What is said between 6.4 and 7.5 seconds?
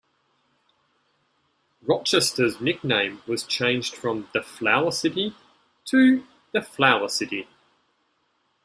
the Flower City.